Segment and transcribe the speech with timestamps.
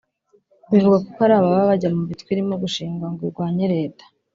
[0.71, 4.03] Bivuga ko hari ababa bajya mu mitwe irimo gushingwa ngo irwanye Leta